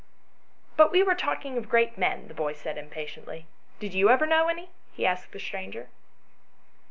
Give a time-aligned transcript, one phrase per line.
[0.77, 3.45] "But we were talking of great men," the boy said impatiently."
[3.79, 5.89] Did you ever know any?" he asked the stranger.